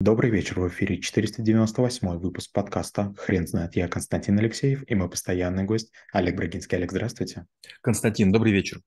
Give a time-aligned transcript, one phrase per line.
[0.00, 3.74] Добрый вечер, в эфире 498 выпуск подкаста «Хрен знает».
[3.74, 6.76] Я Константин Алексеев и мой постоянный гость Олег Брагинский.
[6.76, 7.46] Олег, здравствуйте.
[7.80, 8.80] Константин, добрый вечер.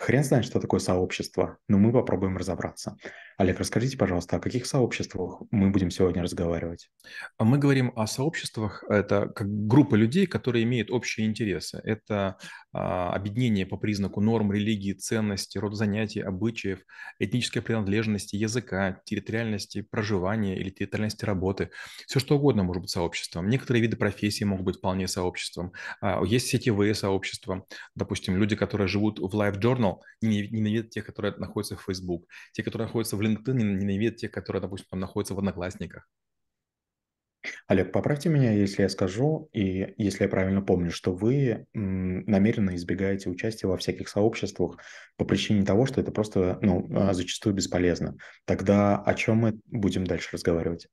[0.00, 2.96] Хрен знает, что такое сообщество, но мы попробуем разобраться.
[3.36, 6.90] Олег, расскажите, пожалуйста, о каких сообществах мы будем сегодня разговаривать?
[7.36, 11.80] А мы говорим о сообществах, это как группа людей, которые имеют общие интересы.
[11.84, 12.36] Это
[12.72, 16.80] объединение по признаку норм, религии, ценностей, род занятий, обычаев,
[17.18, 21.70] этнической принадлежности, языка, территориальности проживания или территориальности работы.
[22.06, 23.48] Все что угодно может быть сообществом.
[23.48, 25.72] Некоторые виды профессий могут быть вполне сообществом.
[26.00, 27.64] А, есть сетевые сообщества.
[27.94, 32.26] Допустим, люди, которые живут в Live Journal, ненавидят тех, которые находятся в Facebook.
[32.52, 36.06] Те, которые находятся в LinkedIn ненавидят тех, которые, допустим, там находятся в Одноклассниках.
[37.68, 43.28] Олег, поправьте меня, если я скажу, и если я правильно помню, что вы намеренно избегаете
[43.28, 44.78] участия во всяких сообществах
[45.18, 48.16] по причине того, что это просто, ну, а, зачастую бесполезно.
[48.46, 50.88] Тогда о чем мы будем дальше разговаривать?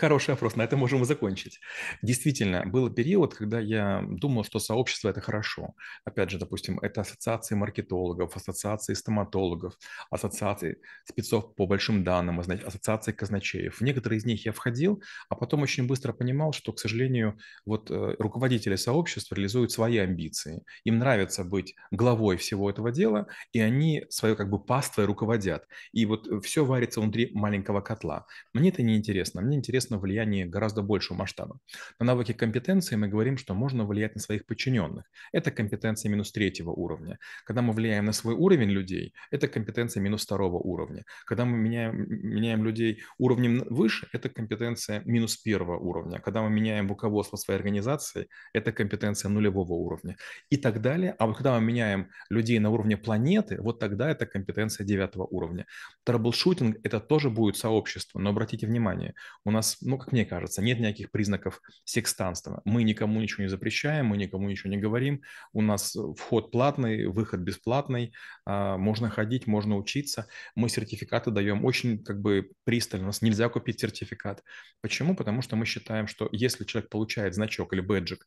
[0.00, 1.60] Хороший вопрос, на этом можем и закончить.
[2.02, 5.74] Действительно, был период, когда я думал, что сообщество– это хорошо.
[6.04, 9.78] Опять же, допустим, это ассоциации маркетологов, ассоциации стоматологов,
[10.10, 13.76] ассоциации спецов по большим данным, ассоциации казначеев.
[13.76, 17.90] В некоторые из них я входил, а потом очень быстро понимал, что, к сожалению, вот
[17.90, 20.64] э, руководители сообщества реализуют свои амбиции.
[20.84, 25.66] Им нравится быть главой всего этого дела, и они свою как бы паствой руководят.
[25.92, 28.26] И вот все варится внутри маленького котла.
[28.52, 29.40] Мне это не интересно.
[29.40, 31.58] Мне интересно влияние гораздо большего масштаба.
[32.00, 35.04] На навыки компетенции мы говорим, что можно влиять на своих подчиненных.
[35.32, 37.18] Это компетенция минус третьего уровня.
[37.44, 41.04] Когда мы влияем на свой уровень людей, это компетенция минус второго уровня.
[41.26, 46.18] Когда мы меняем, меняем людей уровнем выше, это компетенция минус первого уровня.
[46.18, 50.16] Когда мы меняем руководство своей организации, это компетенция нулевого уровня.
[50.50, 51.14] И так далее.
[51.18, 55.66] А вот когда мы меняем людей на уровне планеты, вот тогда это компетенция девятого уровня.
[56.04, 60.80] Troubleshooting– это тоже будет сообщество, но обратите внимание, у нас, ну, как мне кажется, нет
[60.80, 62.62] никаких признаков секстанства.
[62.64, 65.22] Мы никому ничего не запрещаем, мы никому ничего не говорим.
[65.52, 68.12] У нас вход платный, выход бесплатный,
[68.44, 70.26] а, можно ходить, можно учиться.
[70.54, 73.06] Мы сертификаты даем очень как бы пристально.
[73.06, 74.42] У нас нельзя купить сертификат.
[74.80, 75.14] Почему?
[75.14, 78.26] Потому что мы считаем, что если человек получает значок или бэджик,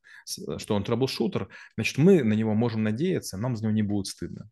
[0.57, 4.49] что он troubleshooter, значит, мы на него можем надеяться, нам за него не будет стыдно.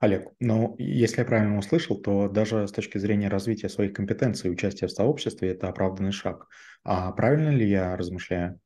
[0.00, 4.86] Олег, ну, если я правильно услышал, то даже с точки зрения развития своих компетенций участие
[4.86, 6.48] в сообществе это оправданный шаг.
[6.84, 8.60] А правильно ли я размышляю?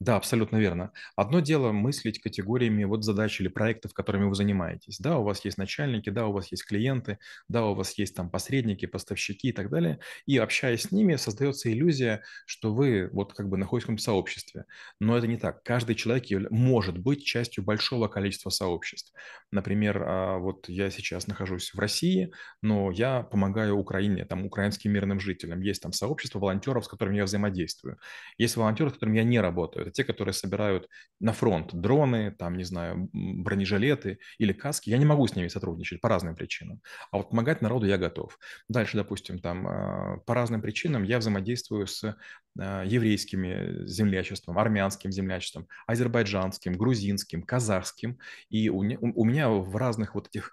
[0.00, 0.92] Да, абсолютно верно.
[1.14, 4.98] Одно дело мыслить категориями вот задач или проектов, которыми вы занимаетесь.
[4.98, 7.18] Да, у вас есть начальники, да, у вас есть клиенты,
[7.48, 9.98] да, у вас есть там посредники, поставщики и так далее.
[10.24, 14.64] И общаясь с ними, создается иллюзия, что вы вот как бы находитесь в каком-то сообществе.
[15.00, 15.62] Но это не так.
[15.64, 19.12] Каждый человек может быть частью большого количества сообществ.
[19.50, 25.20] Например, а, вот я сейчас нахожусь в России, но я помогаю Украине, там, украинским мирным
[25.20, 25.60] жителям.
[25.60, 27.98] Есть там сообщество волонтеров, с которыми я взаимодействую.
[28.38, 32.56] Есть волонтеры, с которыми я не работаю это те, которые собирают на фронт дроны, там,
[32.56, 34.90] не знаю, бронежилеты или каски.
[34.90, 36.80] Я не могу с ними сотрудничать по разным причинам.
[37.10, 38.38] А вот помогать народу я готов.
[38.68, 42.16] Дальше, допустим, там, а, по разным причинам я взаимодействую с
[42.58, 48.18] а, еврейскими землячеством, армянским землячеством, азербайджанским, грузинским, казахским.
[48.48, 50.52] И у, у меня в разных вот этих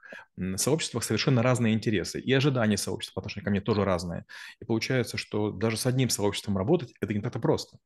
[0.56, 2.19] сообществах совершенно разные интересы.
[2.19, 4.25] И ожидания сообщества по отношению ко мне тоже разные.
[4.59, 7.78] И получается, что даже с одним сообществом работать, это не так-то просто.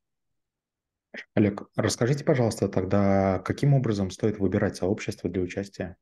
[1.35, 5.97] Олег, расскажите, пожалуйста, тогда каким образом стоит выбирать сообщество для участия?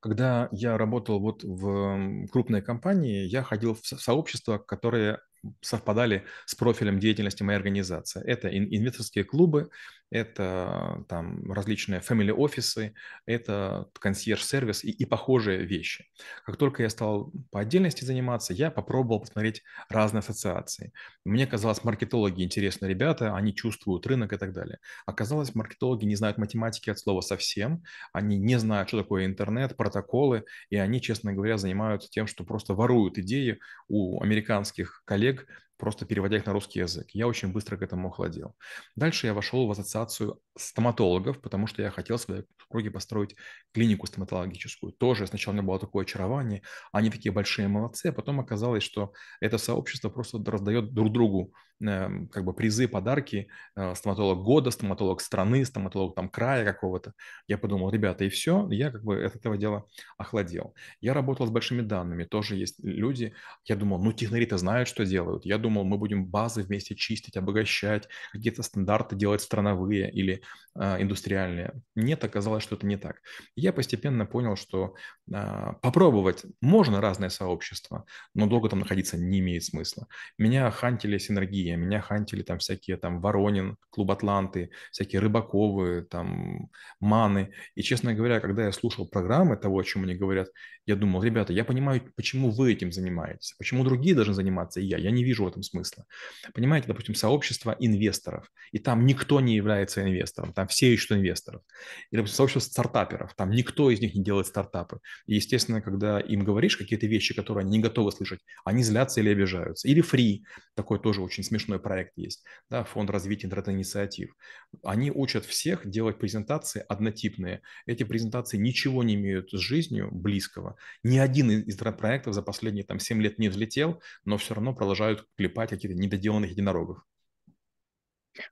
[0.00, 5.20] Когда я работал вот в крупной компании, я ходил в сообщества, которые
[5.62, 8.22] совпадали с профилем деятельности моей организации.
[8.24, 9.70] Это инвесторские клубы,
[10.10, 12.94] это там различные family офисы,
[13.26, 16.06] это консьерж-сервис и, и похожие вещи.
[16.44, 20.92] Как только я стал по отдельности заниматься, я попробовал посмотреть разные ассоциации.
[21.24, 24.78] Мне казалось, маркетологи интересные ребята, они чувствуют рынок и так далее.
[25.06, 27.82] Оказалось, маркетологи не знают математики от слова совсем,
[28.12, 32.74] они не знают, что такое интернет, протоколы, и они, честно говоря, занимаются тем, что просто
[32.74, 35.46] воруют идеи у американских коллег,
[35.76, 37.10] просто переводя их на русский язык.
[37.12, 38.56] Я очень быстро к этому охладел.
[38.96, 43.36] Дальше я вошел в ассоциацию стоматологов, потому что я хотел в своей округе построить
[43.72, 44.92] клинику стоматологическую.
[44.92, 46.62] Тоже сначала у меня было такое очарование,
[46.92, 52.08] они такие большие молодцы, а потом оказалось, что это сообщество просто раздает друг другу э,
[52.30, 57.12] как бы призы, подарки, э, стоматолог года, стоматолог страны, стоматолог там края какого-то.
[57.48, 59.84] Я подумал, ребята, и все, я как бы от этого дела
[60.18, 60.74] охладел.
[61.00, 63.34] Я работал с большими данными, тоже есть люди,
[63.64, 65.44] я думал, ну технари-то знают, что делают.
[65.44, 70.42] Я думал, мы будем базы вместе чистить, обогащать, какие-то стандарты делать страновые или
[70.74, 71.72] э, индустриальные.
[71.94, 73.22] Нет, оказалось, что это не так.
[73.56, 74.94] Я постепенно понял, что
[75.32, 80.06] э, попробовать можно разные сообщества, но долго там находиться не имеет смысла.
[80.38, 86.68] Меня хантили синергия, меня хантили там всякие там Воронин, Клуб Атланты, всякие Рыбаковы, там
[87.00, 87.52] Маны.
[87.74, 90.48] И, честно говоря, когда я слушал программы того, о чем они говорят,
[90.86, 94.98] я думал, ребята, я понимаю, почему вы этим занимаетесь, почему другие должны заниматься, и я.
[94.98, 96.04] Я не вижу в этом смысла.
[96.52, 101.62] Понимаете, допустим, сообщество инвесторов, и там никто не является инвестором, там все ищут инвесторов.
[102.10, 105.00] Или, допустим, сообщество стартаперов, там никто из них не делает стартапы.
[105.26, 109.30] И, естественно, когда им говоришь какие-то вещи, которые они не готовы слышать, они злятся или
[109.30, 109.88] обижаются.
[109.88, 110.40] Или Free,
[110.74, 114.34] такой тоже очень смешной проект есть, да, фонд развития интернет-инициатив.
[114.82, 117.62] Они учат всех делать презентации однотипные.
[117.86, 120.76] Эти презентации ничего не имеют с жизнью близкого.
[121.02, 125.26] Ни один из проектов за последние там 7 лет не взлетел, но все равно продолжают
[125.44, 127.04] клепать каких-то недоделанных единорогов.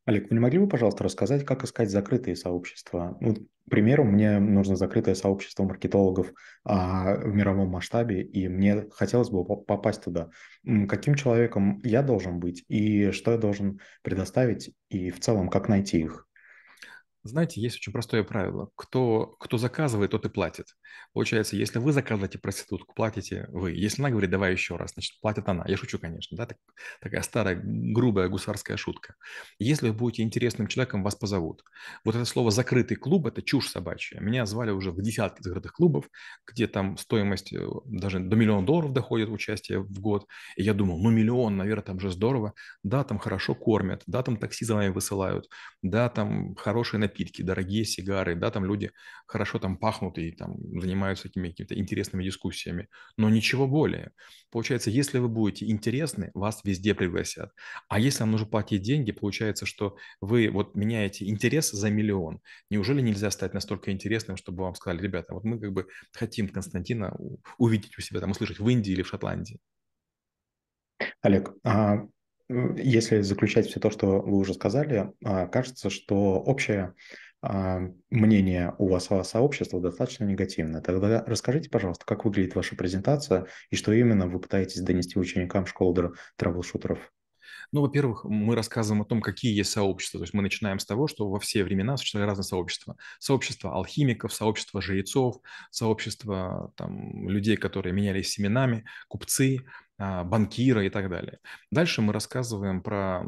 [0.05, 3.17] Олег, вы не могли бы, пожалуйста, рассказать, как искать закрытые сообщества?
[3.21, 6.33] Ну, к примеру, мне нужно закрытое сообщество маркетологов
[6.65, 10.31] а, в мировом масштабе, и мне хотелось бы попасть туда.
[10.89, 16.01] Каким человеком я должен быть, и что я должен предоставить, и в целом, как найти
[16.01, 16.29] их?
[17.25, 18.71] Знаете, есть очень простое правило.
[18.75, 20.67] Кто, кто заказывает, тот и платит.
[21.13, 23.73] Получается, если вы заказываете проститутку, платите вы.
[23.73, 25.65] Если она говорит, давай еще раз, значит, платит она.
[25.69, 26.59] Я шучу, конечно, да, так,
[27.01, 29.15] такая старая, грубая гусарская шутка.
[29.61, 31.63] Если вы будете интересным человеком, вас позовут.
[32.05, 34.19] Вот это слово «закрытый клуб»– это чушь собачья.
[34.21, 36.09] Меня звали уже в десятки закрытых клубов,
[36.45, 40.27] где там стоимость э, даже до миллиона долларов доходит участие в год.
[40.57, 42.55] И я думал, ну миллион, наверное, там же здорово.
[42.83, 45.49] Да, там хорошо кормят, да, там такси за вами высылают,
[45.83, 48.91] да, там хорошие напитки, дорогие сигары, да, там люди
[49.27, 54.13] хорошо там пахнут и там занимаются какими- какими-то интересными дискуссиями, но ничего более.
[54.51, 57.53] Получается, если вы будете интересны, вас везде пригласят.
[57.89, 62.41] А если вам нужно платить деньги, получается, что вы вот меняете интерес за миллион.
[62.71, 67.17] Неужели нельзя стать настолько интересным, чтобы вам сказали, ребята, вот мы как бы хотим Константина
[67.59, 69.61] увидеть у себя, там, услышать в Индии или в Шотландии?
[71.21, 72.07] Олег, а
[72.77, 76.95] если заключать все то, что вы уже сказали, а, кажется, что общее
[77.41, 80.81] а, мнение у вас о сообществе достаточно негативное.
[80.81, 86.13] Тогда расскажите, пожалуйста, как выглядит ваша презентация и что именно вы пытаетесь донести ученикам школы
[86.37, 86.99] трэбл-шутеров?
[87.73, 90.21] Ну, во-первых, мы рассказываем о том, какие есть сообщества.
[90.21, 92.97] То есть мы начинаем с того, что во все времена существовали разные сообщества.
[93.19, 95.37] Сообщество алхимиков, сообщество жрецов,
[95.71, 99.63] сообщество там, людей, которые менялись семенами, купцы, а,
[99.99, 101.39] банкира и так далее.
[101.71, 103.25] Дальше мы рассказываем про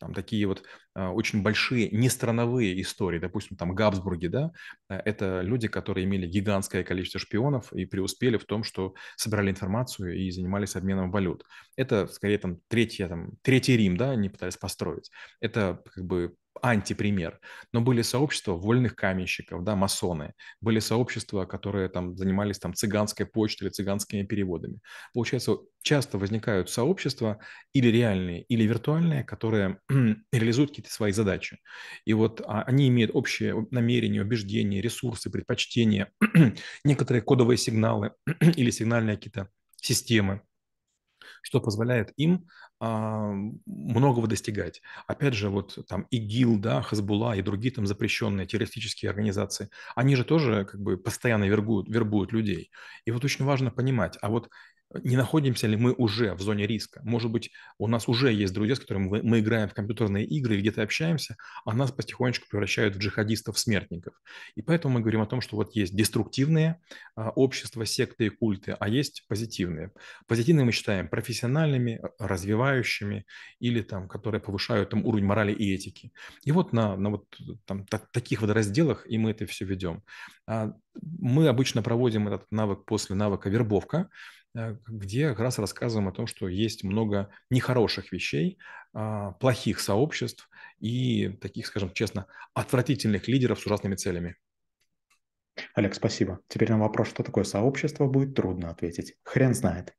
[0.00, 0.62] там, такие вот
[0.94, 3.18] а, очень большие нестрановые истории.
[3.18, 4.50] Допустим, там Габсбурги, да,
[4.90, 10.18] э, это люди, которые имели гигантское количество шпионов и преуспели в том, что собирали информацию
[10.18, 11.44] и занимались обменом валют.
[11.76, 15.10] Это скорее там третья, там, третий Рим, да, они пытались построить.
[15.40, 17.40] Это как бы антипример.
[17.72, 20.34] Но были сообщества вольных каменщиков, да, масоны.
[20.60, 24.80] Были сообщества, которые там занимались там цыганской почтой или цыганскими переводами.
[25.14, 27.38] Получается, часто возникают сообщества
[27.72, 29.80] или реальные, или виртуальные, которые
[30.32, 31.58] реализуют какие-то свои задачи.
[32.04, 36.12] И вот а, они имеют общие намерения, убеждения, ресурсы, предпочтения,
[36.84, 39.48] некоторые кодовые сигналы или сигнальные какие-то
[39.80, 40.42] системы
[41.42, 42.46] что позволяет им
[42.80, 43.32] а,
[43.66, 44.80] многого достигать.
[45.06, 50.24] Опять же, вот там ИГИЛ, да, Хазбула и другие там запрещенные террористические организации, они же
[50.24, 52.70] тоже как бы постоянно вербуют, вербуют людей.
[53.04, 54.48] И вот очень важно понимать, а вот
[54.94, 57.00] не находимся ли мы уже в зоне риска.
[57.04, 60.82] Может быть, у нас уже есть друзья, с которыми мы играем в компьютерные игры где-то
[60.82, 64.14] общаемся, а нас потихонечку превращают в джихадистов-смертников.
[64.54, 66.80] И поэтому мы говорим о том, что вот есть деструктивные
[67.16, 69.92] а, общества, секты и культы, а есть позитивные.
[70.26, 73.26] Позитивные мы считаем профессиональными, развивающими
[73.60, 76.12] или там, которые повышают там, уровень морали и этики.
[76.44, 77.26] И вот на, на вот
[77.66, 80.02] там, так, таких вот разделах и мы это все ведем.
[80.46, 80.72] А,
[81.02, 84.08] мы обычно проводим этот навык после навыка вербовка,
[84.86, 88.58] где как раз рассказываем о том, что есть много нехороших вещей,
[88.92, 90.48] а, плохих сообществ
[90.80, 94.36] и таких, скажем честно, отвратительных лидеров с ужасными целями.
[95.74, 96.40] Олег, спасибо.
[96.48, 99.16] Теперь на вопрос, что такое сообщество, будет трудно ответить.
[99.24, 99.94] Хрен знает.